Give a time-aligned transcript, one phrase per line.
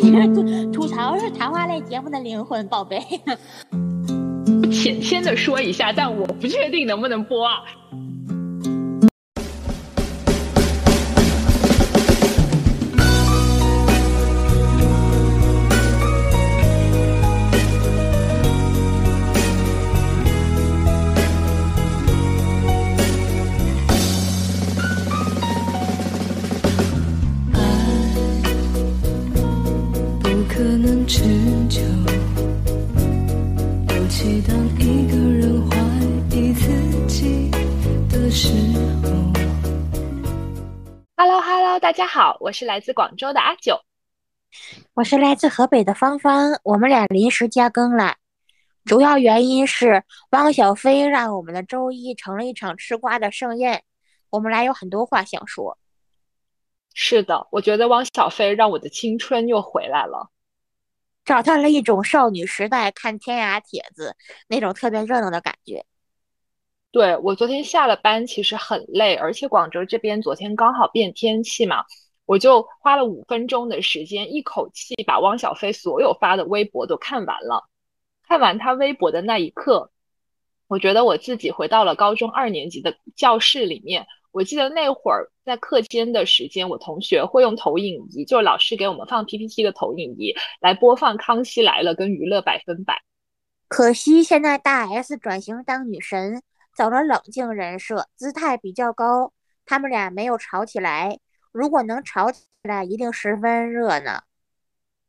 [0.00, 2.98] 吐 吐槽是谈话类节目的灵魂，宝贝。
[4.72, 7.62] 浅浅的说一下，但我不确定能不能播啊。
[41.92, 43.78] 大家好，我是来自广州的阿九，
[44.94, 48.16] 我是来自河北的芳芳，我们俩临时加更了，
[48.86, 53.82] 主要原因是汪小菲让我们的周一成了一场吃瓜的盛宴，
[54.30, 55.76] 我们俩有很多话想说。
[56.94, 60.30] 是的，我觉得汪小菲让我的青春又回来了，
[61.26, 64.16] 找到了一种少女时代看天涯帖子
[64.48, 65.84] 那种特别热闹的感觉。
[66.92, 71.84] 对我昨天下了班，其实很累，而且广州这边昨天刚好变天气嘛，
[72.26, 77.66] 我就花了五分钟的时间，一口气把汪小菲所有发的微博都看完了。
[78.28, 79.90] 看完他微博的那一刻，
[80.68, 84.06] 我觉得我自己回到了高中二年级的教室里面。
[84.30, 92.94] 我记得那会儿在课间的时间，我同学会用投影仪，就是老师给我们放 PPT 的投影仪来播放《康熙来了》跟《娱乐百分百》。
[93.68, 96.42] 可惜现在大 S 转型当女神。
[96.74, 99.32] 走了冷静人设，姿态比较高，
[99.66, 101.18] 他们俩没有吵起来。
[101.52, 104.24] 如果能吵起来，一定十分热闹。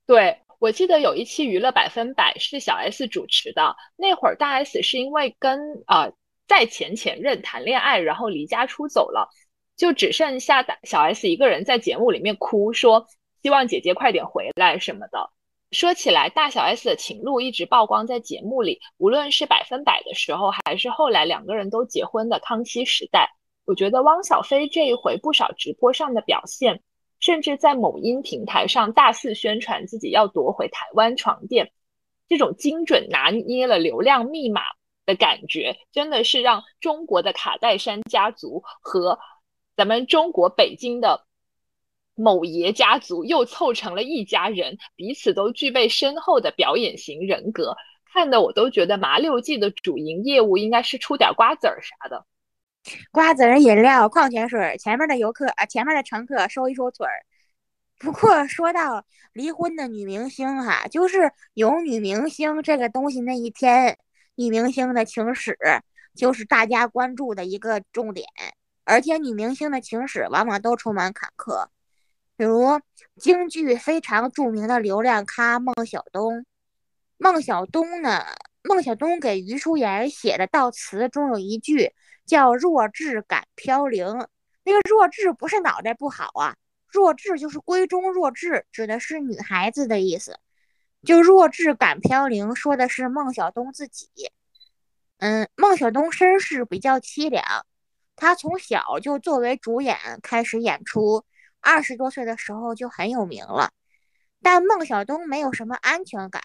[0.06, 6.11] 对我记得有一期《娱乐百分百》是小 S 主持的，那会儿大 S 是因为跟呃
[6.47, 9.30] 在前前任谈恋爱，然后离家出走了，
[9.78, 13.08] 就只剩下小 S 一个人在节目里面哭，说
[13.41, 15.31] 希望姐姐快点回来什么的。
[15.74, 23.28] 说起来，大小 S 的情路一直曝光在节目里，无论是百分百的时候，还是后来两个人都结婚的康熙时代。
[23.66, 26.80] 我觉得汪小菲这一回不少直播上的表现，
[27.20, 31.72] 甚至在某音平台上大肆宣传自己要夺回台湾床垫，
[32.30, 34.62] 这种精准拿捏了流量密码
[35.08, 39.18] 的感觉，真的是让中国的卡戴珊家族和
[39.76, 41.26] 咱们中国北京的。
[42.16, 47.75] 某爷家族又凑成了一家人，彼此都具备深厚的表演型人格，
[48.13, 52.25] 看的我都觉得麻六记的主营业务应该是出点瓜子儿啥的，
[53.12, 57.25] 瓜子儿、饮料、矿泉水，前面的游客啊，前面的乘客收一收腿儿。
[57.97, 63.97] 不过 说到离婚的女明星哈，就是有女明星这个东西那一天，
[64.35, 65.57] 女明星的情史
[66.13, 68.28] 就是大家关注的一个重点，
[68.84, 71.68] 而且女明星的情史往往都充满坎坷。
[72.36, 72.82] 比如
[73.16, 76.46] 京剧非常著名的流量咖孟小冬，
[77.18, 78.26] 孟小冬呢，
[78.64, 81.94] 孟小冬给余淑妍写的悼词中有一句
[82.26, 84.06] 叫“弱智感飘零”，
[84.66, 86.56] 那个“弱智”不是脑袋不好啊
[86.90, 90.40] ，“弱智”就是闺中弱智，指的是女孩子的意思。
[91.04, 94.10] 就“弱智感飘零”说的是孟小冬自己。
[95.18, 97.44] 嗯，孟小冬身世比较凄凉，
[98.16, 101.24] 她从小就作为主演开始演出。
[101.63, 103.72] 二十多岁的时候就很有名了，
[104.41, 106.44] 但孟小冬没有什么安全感，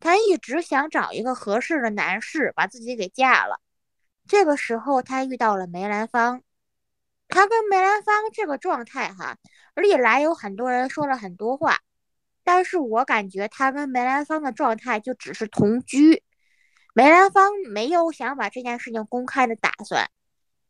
[0.00, 3.60] 她一直想找一个合适的男士把自己给嫁了。
[4.26, 6.42] 这个时候，她遇到了梅兰芳，
[7.28, 9.36] 她跟梅兰芳这个状态哈，
[9.74, 11.80] 历来有很多人说了很多话，
[12.42, 16.22] 但是我感觉她跟梅兰芳的状态就只是同居，
[16.94, 20.10] 梅兰芳没有想把这件事情公开的打算。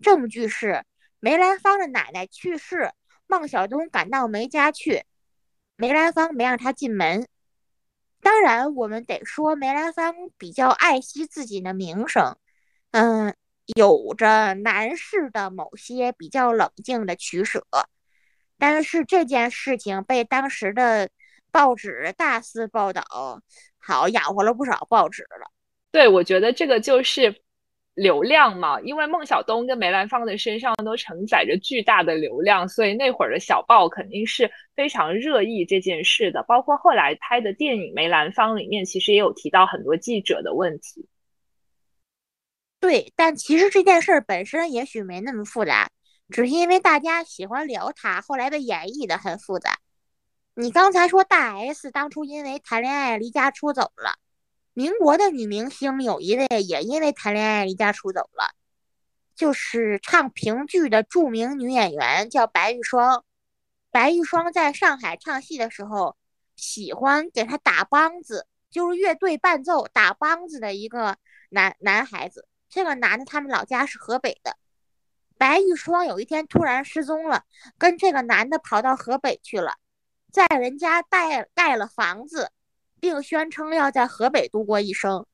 [0.00, 0.84] 证据是
[1.20, 2.90] 梅兰芳的奶奶去世。
[3.28, 5.04] 孟小冬赶到梅家去，
[5.76, 7.28] 梅兰芳没让他进门。
[8.20, 12.36] 当然，我们得说梅兰芳比较爱惜自己的名声，
[12.90, 13.34] 嗯，
[13.76, 17.64] 有着男士的某些比较冷静的取舍。
[18.58, 21.08] 但是这件事情被当时的
[21.52, 23.04] 报纸大肆报道，
[23.78, 25.52] 好养活了不少报纸了。
[25.92, 27.42] 对，我觉得这个就是。
[27.98, 36.44] 流量嘛，因为孟小冬跟梅兰芳的身上都承载着巨大的流量，所以那会儿的小报肯定是非常热议这件事的。
[36.44, 41.08] 包括后来拍的电影《梅兰芳》里面，其实也有提到很多记者的问题。
[42.78, 45.90] 对，但其实这件事本身也许没那么复杂，
[46.30, 49.78] 只是因为大家喜欢聊他，后来被演绎的很复杂。
[50.54, 54.14] 你刚才说大 S 当初因为谈恋爱离家出走了。
[54.78, 58.54] 民国的女明星有一位也因为谈恋爱离家出走了，
[59.34, 63.24] 就是唱评剧的著名女演员，叫白玉霜。
[63.90, 66.16] 白玉霜在上海唱戏的时候，
[66.54, 71.16] 喜欢给他打梆子，就是乐队伴奏打梆子的一个
[71.50, 72.46] 男男孩子。
[72.68, 74.56] 这个男的他们老家是河北的。
[75.36, 77.42] 白玉霜有一天突然失踪了，
[77.78, 79.74] 跟这个男的跑到河北去了，
[80.32, 82.52] 在人家带盖了房子，
[83.00, 85.26] 并宣称要在河北度过一生。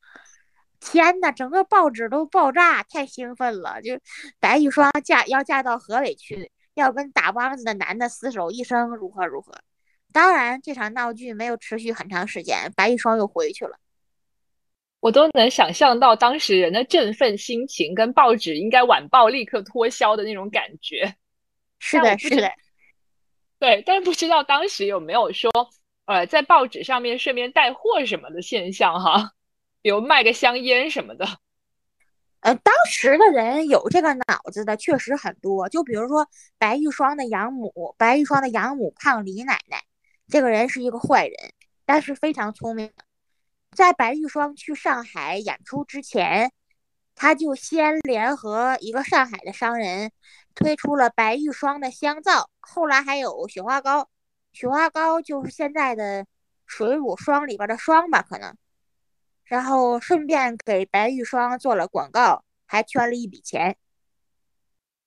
[0.81, 3.81] 天呐，整个报纸都爆炸，太兴奋了！
[3.81, 3.99] 就
[4.39, 9.55] 白玉霜嫁要嫁到河北去，要跟打梆子的男的厮守一生，如何如何。
[10.13, 13.79] 当然，这场闹剧没有持续很长时间，白玉霜又回去了。
[15.01, 21.15] 我都能想象到当时人的振奋心情，跟报纸应该晚报立刻脱销的那种感觉。
[21.79, 22.51] 是的，是的。
[23.59, 25.51] 对，但是不知道当时有没有说，
[26.07, 29.33] 呃，在报纸上面顺便带货什么的现象哈。
[29.81, 31.27] 比如卖个香烟什么的，
[32.41, 35.69] 呃，当时的人有这个脑子的确实很多。
[35.69, 39.83] 就比如说白玉霜的养母，白玉霜的养母胖李奶奶，
[40.27, 41.37] 这个人是一个坏人，
[41.85, 42.93] 但是非常聪明。
[43.77, 46.51] 在白玉霜去上海演出之前，
[47.15, 50.13] 他就先联合一个上海的商人
[50.55, 54.09] 推出了白玉霜的香皂，后来还有雪花膏，
[54.55, 56.25] 雪花膏就是现在的
[56.65, 58.57] 水乳霜里边的霜吧，可能。
[59.45, 63.77] 然后顺便给白玉霜做了广告，还圈了一笔钱。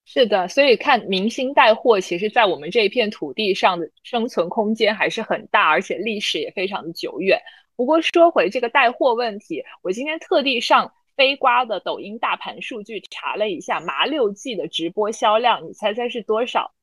[0.04, 7.42] 是的，所以看明星带货，其实，在我们这一片土地上的生存空间还是很大，而且历史也非常的久远。
[7.78, 16.74] 不过说回这个带货问题，我今天特地上飞瓜的抖音大盘数据查了一下麻六记的直播销量，你猜猜是多少？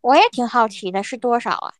[0.00, 1.74] 我也挺好奇的，是多少啊？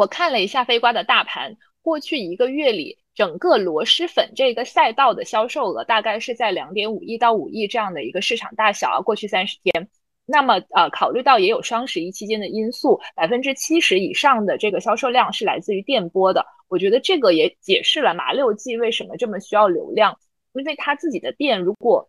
[0.00, 2.98] 我看了一下飞瓜的大盘，过去一个月里。
[3.12, 9.00] 整个螺蛳粉这个赛道的销售额大概是在两点五亿到五亿这样的一个市场大小啊。
[9.02, 9.90] 过去三十天，
[10.24, 16.46] 那么呃，考虑到也有双十一期间的因素，百分之七十以上的这个销售量是来自于电波的。
[16.68, 20.18] 我觉得这个也解释了麻六记为什么这么需要流量，
[20.54, 22.08] 因为他自己的店如果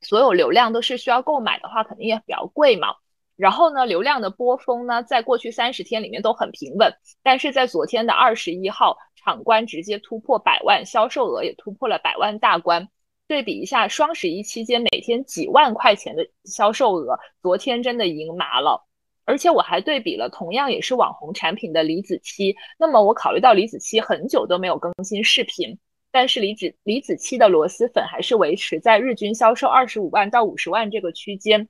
[0.00, 2.96] 所有流量都是需要购买的话，肯定也比较贵嘛。
[3.36, 12.88] 然后呢，流量的波峰呢，在过去三十天里面都很平稳，但是在昨天的二十一号，场关直接突破百万，销售额也突破了百万大关。
[13.26, 18.86] 对比一下双十一期间每天几万块钱的销售额，昨天真的赢麻了。
[19.24, 25.78] 而且我还对比了同样也是网红产品的李子柒，那么我考虑到李子柒很久都没有更新视频，
[26.12, 31.66] 但是李子李子柒的螺蛳粉还是维持在日均销售二十五万到五十万这个区间。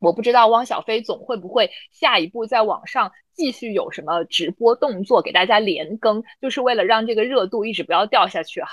[0.00, 8.70] 我不知道汪小菲总会不会下一步在网上继续有什么直播动作给大家连更，就是为了让这个热度一直不要掉下去哈。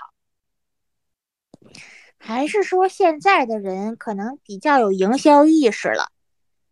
[2.18, 6.12] 还是说现在的人可能比较有营销意识了？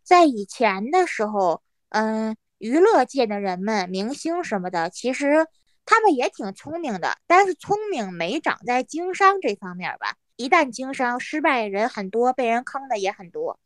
[0.02, 5.46] 在以前的时候，嗯，娱乐界的人们、明星什么的，其实
[5.84, 10.16] 他们也挺聪明的，但是聪明没长在经商这方面吧？
[10.36, 13.58] 一旦经商失败，人很多，被人坑的也很多。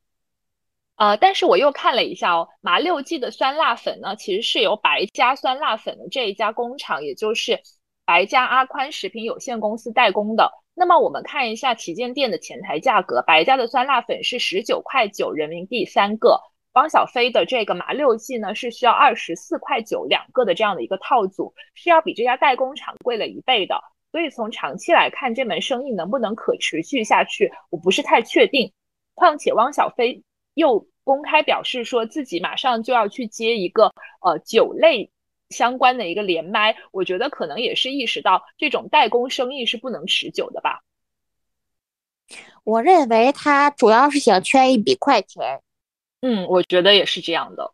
[1.00, 7.58] 呃，但是我又看了一下哦，麻六记的酸辣粉呢，其实是由白家酸辣粉的这一家工厂，也就是
[8.04, 10.52] 白家阿宽食品有限公司代工的。
[10.74, 16.38] 那么我们看一下旗舰店的前台价格，白家的酸辣粉是十九块九人民币三个，
[16.74, 23.82] 汪小菲的这个麻六记呢是需要二十四块九两个的这样的一个套组，是要比这家代工厂贵了一倍的。
[24.12, 28.70] 所以从长期来看，这门生意能不能可持续下去，我不是太确定。
[29.14, 30.22] 况且汪小菲
[30.54, 35.10] 又公开表示说自己马上就要去接一个呃酒类
[35.48, 40.82] 相关的一个连麦，我觉得可能也是意识到这种代工生意是不能持久的吧。
[42.62, 45.62] 我认为他主要是想圈一笔快钱。
[46.20, 47.72] 嗯，我觉得也是这样的，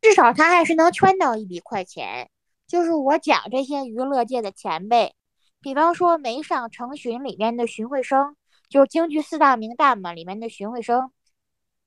[0.00, 2.30] 至少他还是能圈到一笔快钱。
[2.66, 5.14] 就是我讲这些娱乐界的前辈，
[5.60, 8.34] 比方说没上成群里面的荀慧生，
[8.70, 11.12] 就是京剧四大名旦嘛，里面的荀慧生。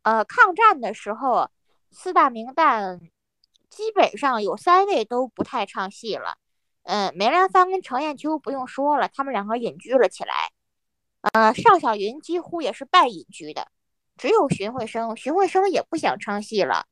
[0.07, 1.51] 呃，抗战的时候，
[1.91, 2.97] 四大名旦
[3.69, 6.37] 基本上有三位都不太唱戏了。
[6.83, 10.33] 嗯，梅兰芳跟程砚秋不用说了，他们两个隐居了起来。
[11.33, 13.67] 呃，尚小云几乎也是半隐居的，
[14.15, 16.85] 只有荀慧生，荀慧生也不想唱戏了，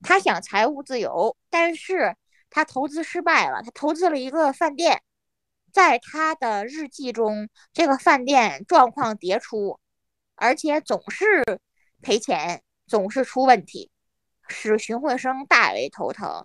[0.00, 2.16] 他想财务自由，但是
[2.48, 5.02] 他投资失败了，他投资了一个饭店，
[5.70, 9.78] 在他的日记中，这个饭店状况迭出，
[10.36, 11.60] 而且总是。
[12.02, 13.88] 赔钱总是出问题，
[14.48, 16.44] 使荀慧生大为头疼。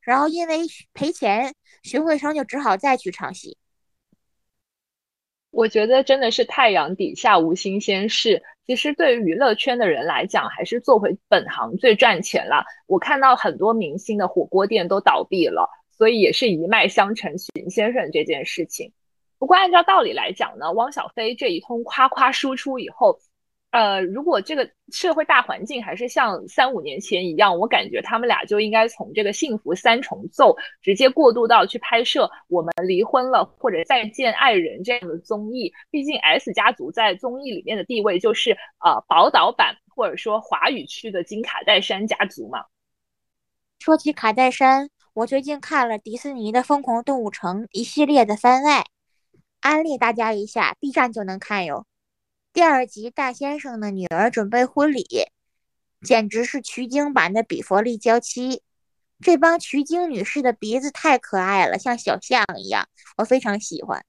[0.00, 0.60] 然后因为
[0.92, 3.56] 赔钱，荀慧生就只好再去唱戏。
[5.50, 8.42] 我觉得真的是太阳底下无新鲜事。
[8.66, 12.64] 其实对于娱乐圈的人来讲，还是做回本行最赚钱了。
[12.86, 17.38] 我看到很多明星的火锅店都倒闭了，所以也是一脉相承。
[17.38, 18.92] 荀先生这件事情，
[19.38, 23.20] 不过按照道理来讲呢，汪小菲这一通夸夸输出以后。
[23.76, 35.70] 呃，如果这个社会大环境还是像三五年前一样，我感觉他们俩就应该从这个幸福三重奏直接过渡到去拍摄我们离婚了或者再见爱人这样的综艺。
[35.90, 38.52] 毕竟 S 家族在综艺里面的地位就是
[38.82, 42.64] 呃宝岛版或者说华语区的金卡戴珊家族嘛。
[43.78, 48.86] 说起卡戴珊，我最近看了迪士尼的《疯狂动物城》一系列的番外，
[49.60, 51.84] 安利大家一下，B 站就能看哟。
[52.56, 55.04] 第二集大先生的女儿准备婚礼，
[56.00, 58.62] 简直是取经版的比佛利娇妻。
[59.20, 64.02] 这帮取经女士的鼻子太可爱了，像小象一样，我非常喜欢。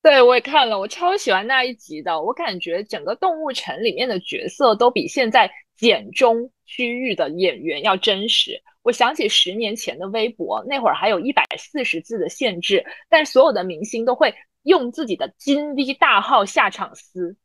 [0.00, 2.22] 对，我也看了，我超喜欢那一集的。
[2.22, 8.62] 我感觉整个动物城里面的角色都比现在简中区域的演员要真实。
[8.82, 14.32] 我想起十年前的微博，那会儿还有一百四十字的限制，但所有的明星都会。
[14.68, 17.38] 用自己的金 V 大号下场撕，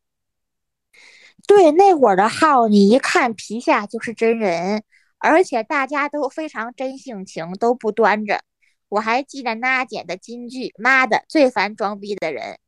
[1.47, 4.83] 对那会儿的号，你一看皮下就是真人，
[5.19, 8.41] 而且大家都非常真性情，都不端着。
[8.89, 12.59] 我还记得娜姐的金句：“妈的，最烦装逼的人。”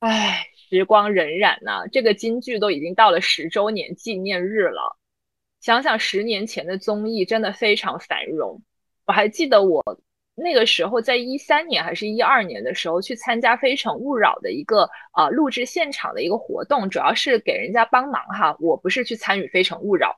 [0.00, 4.98] 唉，时光荏苒呐，这个金句都已经到了十周年纪念日了。
[5.60, 8.62] 想想十年前的综艺，真的非常繁荣。
[9.06, 9.82] 我还记得我。
[10.34, 18.56] 那个时候，在一三年还是一二年的时候，去参加《非诚勿扰》的一个呃录制现场的一个活动，主要是给人家帮忙哈。
[18.58, 20.08] 我不是去参与《非诚勿扰》，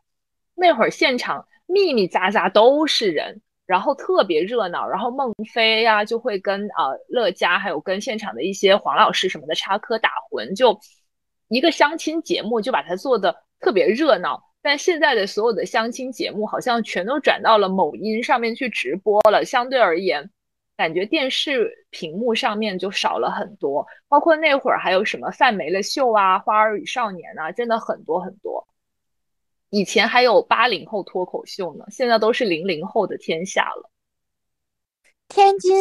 [0.54, 4.88] 那会儿现场密密匝匝都是人，然后特别热闹。
[4.88, 10.78] 然后孟非呀就会跟呃乐嘉，还有跟现场的一些黄老师什么的插科打诨，就
[11.49, 14.40] 一个相亲节目就把它做的特别热闹。
[14.64, 20.30] 但现在的所有的相亲节目好像全都转到了某音上面去直播了，相对而言，
[20.75, 23.87] 感觉电视屏幕上面就少了很多。
[24.09, 28.66] 包括那会儿还有什么范梅的秀啊、花儿与少年啊，真的很多很多。
[29.68, 33.90] 以前还有八零后脱口秀呢，现在都是零零后的天下了。
[35.28, 35.76] 天津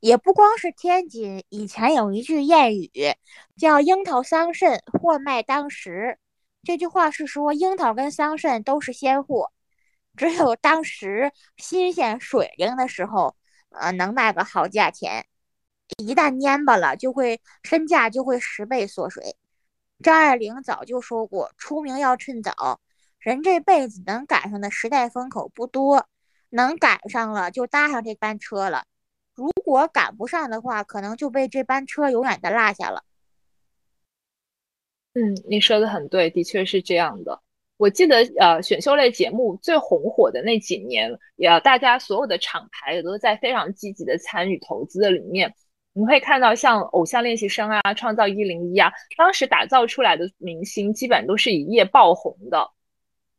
[0.00, 2.90] 也不光是天津，以前有一句谚语
[3.56, 6.18] 叫“樱桃桑葚，货卖当时”。
[6.68, 9.50] 这句话是说，樱桃跟桑葚都是鲜货，
[10.18, 13.34] 只有当时新鲜水灵的时候，
[13.70, 15.24] 呃，能卖个好价钱。
[15.96, 19.34] 一旦蔫巴了，就会身价就会十倍缩水。
[20.02, 22.82] 张爱玲早就说过，出名要趁早。
[23.18, 26.06] 人这辈子能赶上的时代风口不多，
[26.50, 28.84] 能赶上了就搭上这班车了。
[29.34, 33.04] 如果赶不上的话，可能就被这班车永远的落下了。
[35.18, 37.40] 嗯，你说的很对，的确是这样的。
[37.76, 45.52] 我记得，呃，选秀类节目最红火的那几年，也大家所有的厂牌也都在非常积极的参与投资的里面。
[45.92, 52.70] 你会看到像《偶像练习生》啊，《创造一零一》啊，当时打造出来的明星，基本都是一夜爆红的。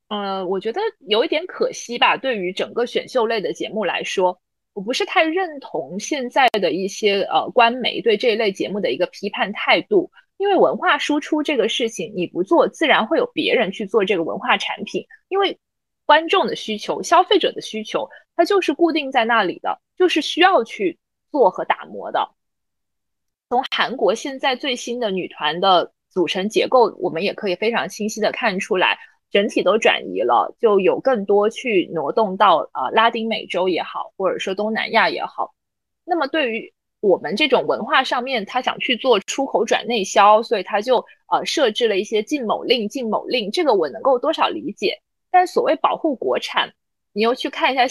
[0.10, 4.38] 嗯，我觉得有一点可惜吧，对于整个选秀类的节目来说，
[4.74, 10.12] 我不是太认同现在的一些呃官媒对这一类节目的一个批判态度。
[10.40, 15.06] 因为文化输出这个事情，你不做，自然会有别人去做这个文化产品。
[15.28, 15.60] 因为
[16.06, 20.98] 观众的需求、消费者的需求，它就是固定在那里的，就是需要去
[21.30, 22.30] 做和打磨的。
[23.50, 28.98] 从韩国现在最新的女团的组成结构，我们也可以非常清晰的看出来，
[29.30, 35.54] 整体都转移了，就有更多去挪动到呃拉丁美洲也好，或者说东南亚也好。
[36.06, 40.98] 那么对于我们这种文化上面，他想去做出口转内销，所以他就
[41.32, 45.00] 呃设置了一些禁某令、禁某令，这个我能够多少理解。
[45.32, 46.74] 但所谓保护国产，
[47.14, 47.86] 你又去看一下，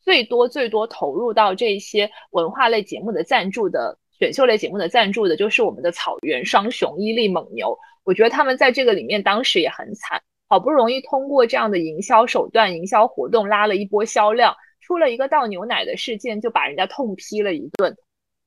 [0.00, 7.78] 最多最多投入到这些文化类节目的赞助的选秀类节目的赞助的，就是我们的草原双雄伊利、蒙牛。
[8.04, 17.94] 我觉得他们在这个里面当时也很惨，好不容易通过这样的营销手段、营销活动拉了一波销量，出了一个倒牛奶的事件，就把人家痛批了一顿。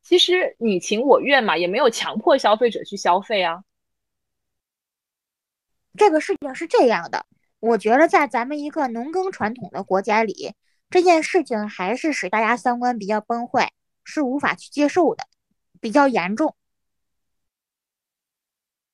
[0.01, 3.63] 其实你情我愿嘛，也没有强迫消费者去消费啊。
[5.98, 7.25] 这个事情是这样的，
[7.60, 10.53] 我觉得在咱们一个农耕传统的国家里，
[10.89, 13.72] 这件事情还是使大家三观比较崩坏，
[14.03, 15.25] 是无法去接受的，
[15.79, 16.55] 比较严重。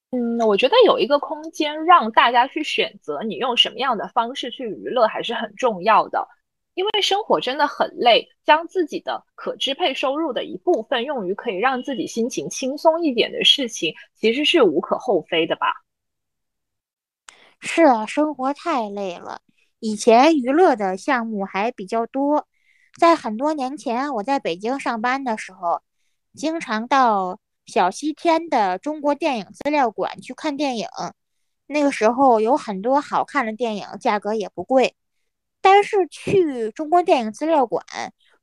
[0.10, 6.28] 嗯，我觉得有一个空间让大家去选择你用什么样的方式去娱乐，还是很重要的。
[6.78, 15.74] 因为生活真的很累，将自己的可支配收入的一部分用于可以让自己心情轻松一点的事情，其实是无可厚非的吧？
[17.60, 19.42] 是啊，生活太累了。
[19.80, 22.48] 以前娱乐的项目还比较多，
[23.00, 25.82] 在很多年前，我在北京上班的时候，
[26.36, 30.88] 经常到小西天的中国电影资料馆去看电影。
[31.66, 34.96] 那个时候有很多好看的电影，价格也不贵。
[35.62, 37.84] 但是去中国电影资料馆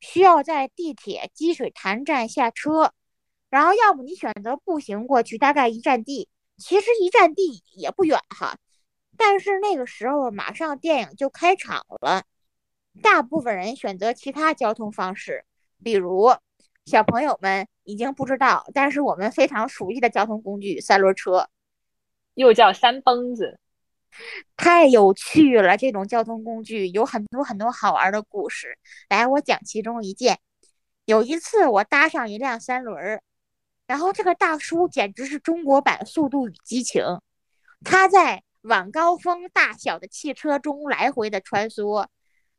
[0.00, 2.92] 需要在地铁积水潭站下车，
[3.50, 6.28] 然后要么你选择步行过去，大概一站地。
[6.56, 8.58] 其实一站地也不远哈。
[9.16, 12.24] 但是那个时候马上电影就开场了，
[13.02, 15.44] 大部分人选择其他交通方式，
[15.82, 16.32] 比如
[16.84, 21.48] 小朋友们已经不知道，但是我们非常熟悉的交通工具——三轮车。
[22.34, 23.58] 又叫三蹦子，
[24.56, 25.76] 太有趣了！
[25.76, 28.78] 这种交通工具有很多很多好玩的故事。
[29.08, 30.38] 来，我讲其中一件。
[31.04, 33.22] 有一次，我搭上一辆三轮儿，
[33.86, 37.02] 然后这个大叔简直是中国版《速度与激情》，
[37.84, 42.06] 他在晚高峰大小的汽车中来回的穿梭，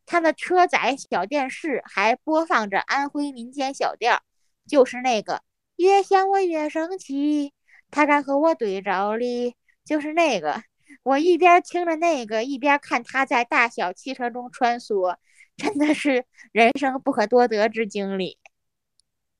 [0.06, 4.22] 他的车载小电视还播放着安徽民间小调，
[4.68, 5.42] 就是那个
[5.78, 7.54] “越想我越生气”，
[7.90, 9.56] 他敢和我对着哩。
[9.84, 10.64] 就是那个，
[11.06, 15.16] 我一边听着那个，一边看他在大小汽车中穿梭，
[15.56, 18.40] 真的是人生不可多得之经历。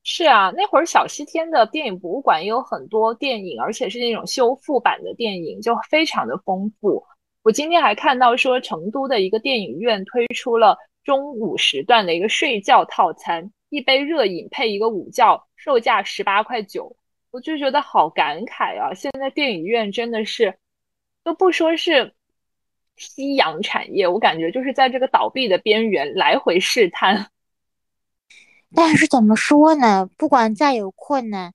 [0.04, 7.04] 是啊，那会儿小西天的电影博物馆也有很多电影，而且是那种修复版的电影，就非常的丰富。
[7.42, 16.96] 我今天还看到说，成都的一个电影院推出了中午时段的一个睡觉套餐，一杯热饮配一个午觉，售价十八块九。
[17.32, 18.94] 我就觉得好感慨啊！
[18.94, 20.56] 现在电影院真的是
[21.26, 22.14] 都不说是
[22.96, 27.32] 夕阳产业，我感觉就是在这个倒闭的边缘来回试探。
[28.72, 30.08] 但是怎么说呢？
[30.16, 31.52] 不管再有困难，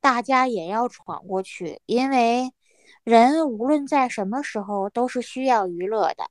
[0.00, 2.52] 大家也要闯过去，因为
[3.02, 6.30] 人无论在什么时候都是需要娱乐的。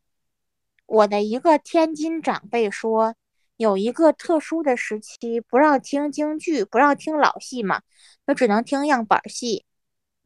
[0.86, 3.16] 我的一个天津长辈说。
[3.58, 7.82] 有一个特殊的时期，不让听京剧，不让听老戏嘛，
[8.28, 9.66] 就只能听样板戏。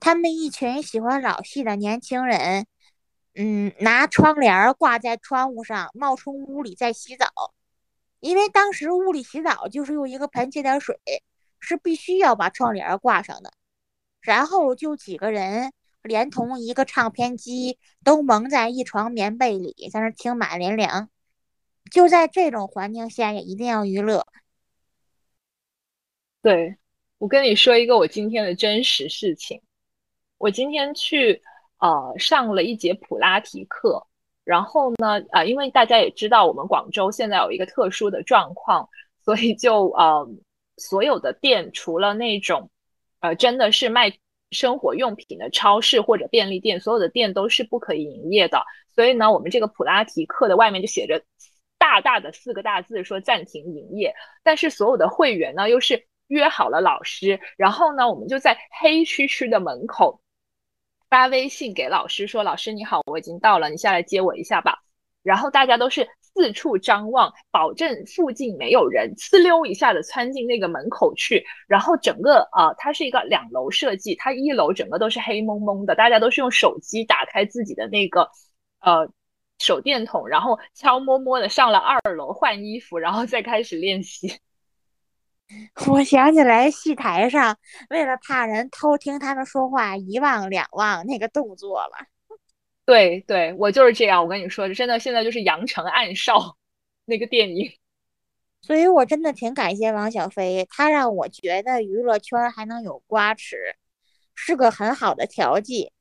[0.02, 2.66] 他们一群喜欢老戏的年轻人，
[3.36, 7.28] 嗯，拿窗帘挂在窗户上，冒充屋里在洗澡。
[8.20, 11.00] 因为当时屋里洗澡就是用一个盆接点水，
[11.60, 13.54] 是必须要把窗帘挂上的。
[14.22, 21.10] 然后就几个人，连同一个唱片机，都蒙在一床棉被里，在那听马连良。
[21.92, 24.26] 就在这种环境下，也一定要娱乐。
[26.42, 26.78] 对，
[27.20, 29.62] 我跟你说一个我今天的真实事情。
[30.42, 31.42] 我今天去
[31.80, 34.06] 呃上了一节普拉提课，
[34.44, 38.90] 然后呢，啊，因为大家也知道我们广州现在有一个特殊的状况，
[39.24, 40.28] 所以就呃
[40.78, 42.70] 所有的店除了那种
[43.20, 44.12] 呃真的是卖
[44.50, 48.64] 生活用品的超市或者便利店，所有的店都是不可以营业的。
[48.96, 51.24] 所以呢，我们这个普拉提课的外面就写着。
[51.78, 60.22] 大大的四个大字说暂停营业，但是所有的会员呢又是约好了老师，然后呢我们就在黑黢黢的门口
[61.12, 64.80] 发微信给老师说：“老师你好，我已经到了，你下来接我一下吧。”
[65.22, 71.46] 然后大家都是四处张望，保证附近没有人，呲溜一下子窜进那个门口去。
[71.68, 78.28] 然后整个啊，它是一个两楼设计，它一楼整个都是黑蒙蒙的，大家都是用手机打开自己的那个
[78.80, 79.08] 呃。
[79.60, 84.28] 手电筒，然后悄摸摸的上了二楼换衣服，然后再开始练习。
[85.88, 87.58] 我想起来戏台上
[87.90, 92.08] 为了怕人偷听他们说话，一望两望那个动作了。
[92.86, 94.24] 对对，我就是这样。
[94.24, 96.38] 我跟你说，真的，现在就是《阳城暗哨》
[97.06, 97.72] 那个电影。
[98.62, 103.58] 所以我真的挺感谢王小飞，他让我觉得娱乐圈还能有瓜吃，
[104.36, 105.92] 是个很好的调剂。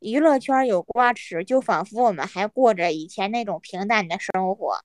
[0.00, 4.80] 娱乐圈有瓜吃，就仿佛我们还过着以前那种平淡的生活。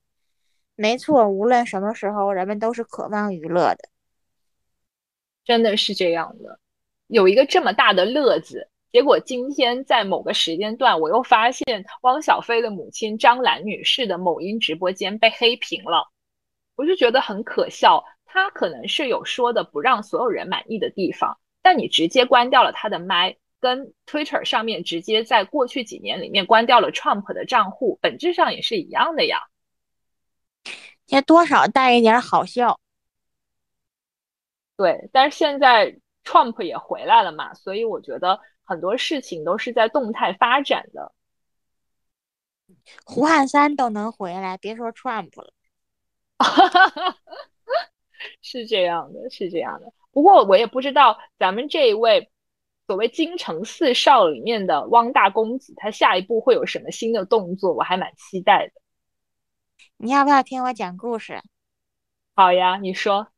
[0.76, 3.90] 没错，无论什么时候，人们都是渴望娱乐的。
[5.46, 6.60] 真的是这样的，
[7.08, 16.12] 有一个这么大的乐子，结果今天在某个时间段，我又发现汪小菲的母亲张兰女士的某音直播间被黑屏了，
[16.76, 18.04] 我就觉得很可笑。
[18.26, 23.38] 他可能是有说的不让所有人满意的地方，但你直接关掉了他的麦。
[23.62, 29.40] 跟 Twitter 上面直接在过去几年里面关掉了 Trump 的账户，本质上也是一样的呀。
[31.08, 32.80] 也多少带一点好笑。
[34.78, 41.14] 对，但是现在 Trump 也回来了嘛，所以我觉得很多事情都是在动态发展的。
[43.06, 45.54] 胡汉三都能回来，别说 Trump 了。
[48.42, 49.94] 是这样的，是这样的。
[50.12, 52.32] 不过我也不知道咱们这一位。
[52.88, 57.74] 所谓京城四少里面的汪大公子，他下一步会有什么新的动作？
[57.74, 58.74] 我还蛮期待的。
[59.98, 61.42] 你要不要听我讲故事？
[62.36, 63.30] 好呀，你说。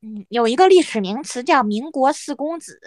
[0.00, 2.80] 嗯，有一个历史名词叫民国四公子，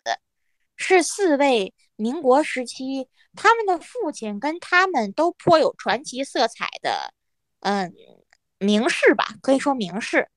[0.78, 7.14] 是四位民国时期他们的父亲跟他们都颇有传奇色彩的，
[7.60, 7.94] 嗯，
[8.60, 10.30] 名士吧，可以说名士。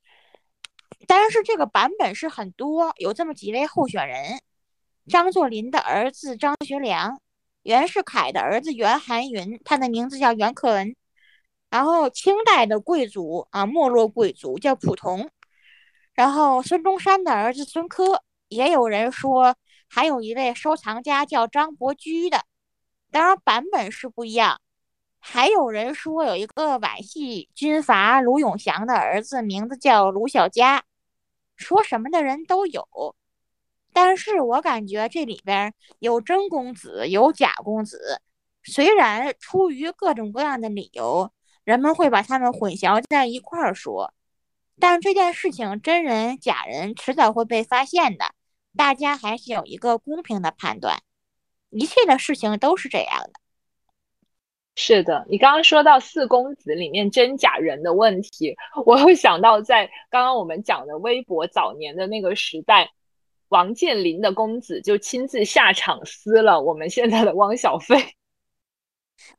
[1.07, 4.41] 但是这个版本是很多，有这么几位候选人：
[5.07, 7.21] 张作霖的儿子张学良，
[7.63, 10.97] 袁世凯的儿子袁寒云，他的名字叫袁克文。
[11.71, 15.31] 然后清代的贵族啊，没落贵族叫溥同。
[16.15, 19.57] 然后孙中山的儿子孙科，也有人说
[19.89, 22.45] 还有一位收藏家叫张伯驹的，
[23.11, 24.61] 当然版本是不一样。
[25.19, 30.85] 还有人说有一个皖系军阀卢永祥的儿子，名字叫卢小佳。
[31.57, 33.17] 说什么的人都有，
[33.93, 38.21] 但是我感觉这里边有真公子，有假公子。
[38.65, 41.33] 虽然出于各种各样的理由，
[41.65, 44.13] 人们会把他们混淆在一块儿说，
[44.81, 48.35] 但这件事情真人假人迟早会被发现的。
[48.77, 50.99] 大家还是有一个公平的判断，
[51.71, 53.33] 一切的事情都是这样的。
[54.75, 62.91] 是的，你刚刚说到四公子里面真假人的问题，我会想到在刚刚我们讲的微博早年的那个时代，
[63.47, 68.17] 王健林的公子就亲自下场撕了我们现在的汪小菲。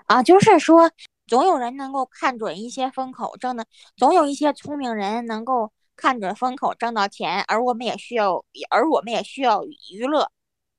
[0.05, 0.89] 啊，就是说，
[1.27, 3.65] 总有人能够看准一些风口挣的，
[3.97, 10.31] 总有一些聪明人能够看准风口挣到钱，而我们也需要，而我们也需要娱乐，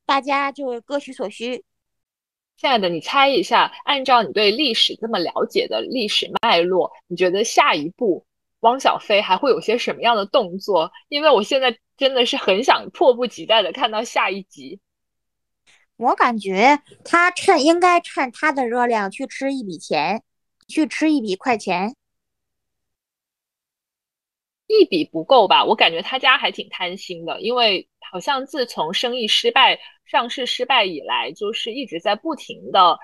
[0.04, 1.64] 大家就各取所需。
[2.56, 8.24] 亲爱的，你猜一下，按照你对历史这么了解的历史脉络，你觉得下一步
[8.61, 10.90] 汪小菲还会有些什么样的动作？
[11.09, 14.80] 因为我现在真的是很想迫不及待的看到下一集。
[15.96, 20.22] 我感觉他趁应该趁他的热量去吃一笔钱，
[20.66, 21.94] 去吃一笔快钱。
[24.66, 25.64] 一笔不够吧？
[25.64, 29.79] 我感觉他家还挺贪心的，因为好像自从生意失败。
[30.07, 32.96] 上市失败以来，就是一直在不停的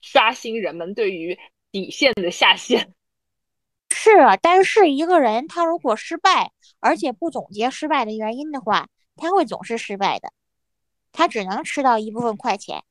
[0.00, 1.38] 刷新人们对于
[1.70, 2.94] 底线的下限。
[3.94, 6.50] 是啊，但是一个人他如果失败，
[6.80, 10.32] 而且不总结失败的原因的话，他会总是失败的。
[11.12, 12.82] 他只能吃到一部分快钱。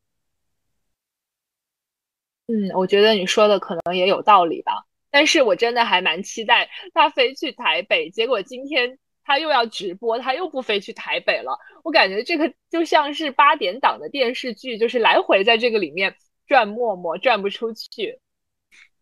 [2.48, 4.84] 嗯，我觉得你说的可能也有道理吧。
[5.12, 8.98] 但是我真的还蛮期待他飞去台北，结果今天。
[9.30, 11.60] 他又要直播，他又不飞去台北了。
[11.84, 16.16] 我感觉这个就像是八点档的电视剧，就是来回在这个里面
[16.48, 18.22] 转磨磨，转不出去。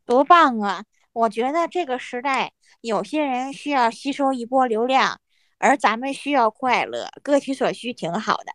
[0.03, 0.83] 多棒啊！
[1.13, 5.21] 我觉得这个时代，有些人需要吸收一波流量，
[5.59, 8.51] 而咱们需要快乐，各取所需，挺好的。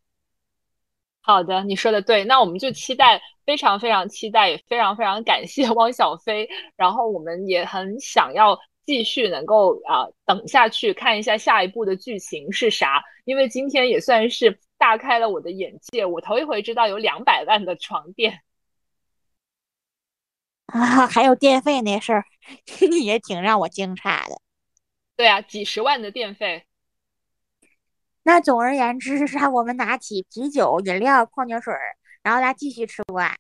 [1.30, 2.24] 好的，你说的对。
[2.24, 6.48] 那我们就期待，非常非常期待，也非常非常感谢汪小菲。
[6.76, 8.58] 然后我们也很想要。
[8.86, 18.40] 继续能够啊等下去看一下下一步的剧情是啥，因为今天也算是大开了我的眼界，我头一回知道有两百万的床垫
[20.66, 22.24] 啊，还有电费那事儿
[23.04, 24.40] 也挺让我惊诧的。
[25.16, 26.64] 对啊，几十万的电费。
[28.22, 31.74] 那总而言之，让 我们拿起啤酒、饮料、矿泉水，
[32.22, 33.37] 然后来继续吃瓜。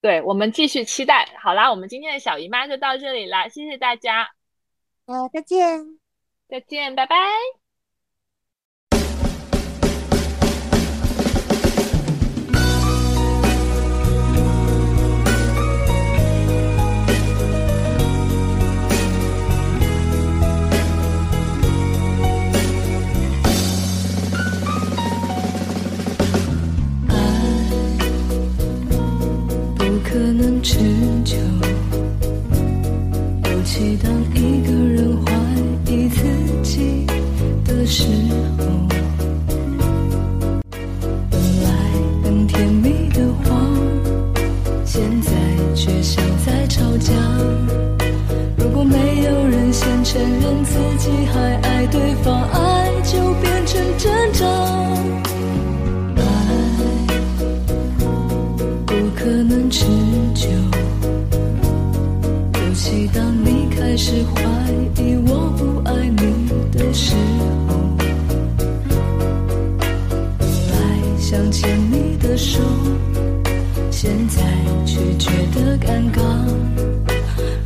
[0.00, 1.28] 对我们继续期待。
[1.38, 4.28] 好啦，我们今天的小姨妈就到这里啦，谢谢大家。
[5.06, 5.98] 呃，再见，
[6.48, 7.16] 再见，拜拜。
[30.68, 30.80] 持
[31.24, 31.36] 久。
[33.44, 35.32] 尤其当一个人怀
[35.88, 36.24] 疑自
[36.64, 37.06] 己
[37.64, 38.02] 的时
[38.58, 38.66] 候
[41.30, 41.70] 本来
[42.24, 43.62] 很甜蜜的话
[44.84, 45.30] 现在
[45.76, 47.12] 却像在吵架。
[48.58, 55.05] 如果没有人先承认自己还爱对方爱就变成挣扎。
[64.08, 64.40] 是怀
[65.02, 67.16] 疑我不爱你的时
[67.66, 67.74] 候
[70.38, 72.60] 本来想牵你的手
[73.90, 74.40] 现在
[74.84, 76.22] 却觉得尴尬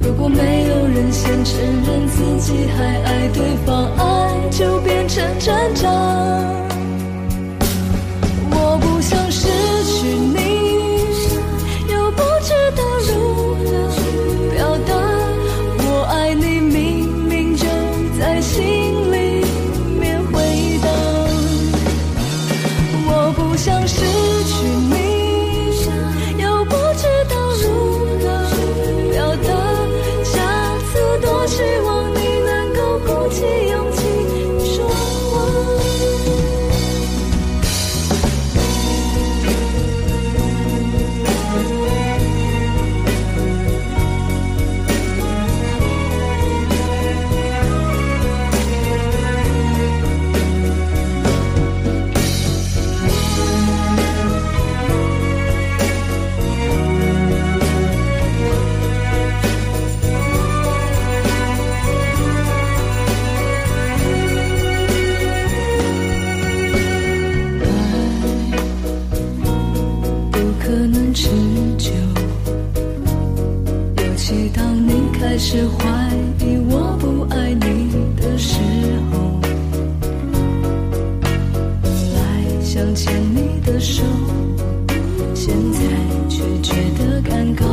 [0.00, 5.90] 如果没有人先承认自己还爱对方爱就变成挣扎
[23.60, 24.29] 像是
[74.40, 75.84] 起当你开始怀
[76.38, 78.58] 疑我不爱你的时
[79.12, 79.38] 候，
[81.82, 82.18] 本来
[82.62, 84.02] 想牵你的手，
[85.34, 85.80] 现在
[86.26, 87.66] 却觉得尴尬。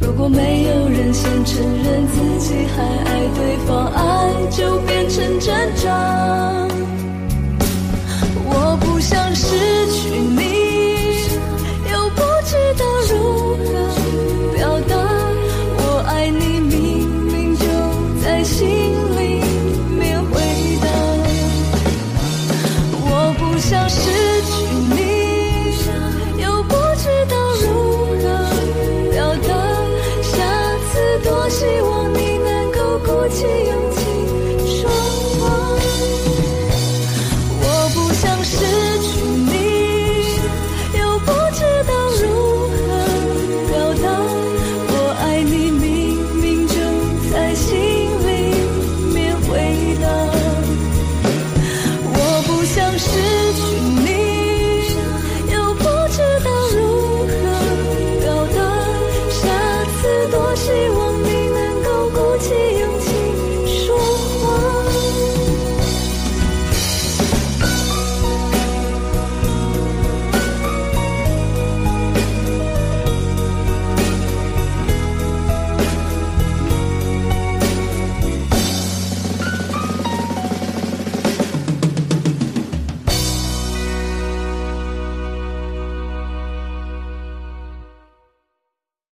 [0.00, 6.69] 如果没有人先承认自己还爱对方，爱就变成挣扎。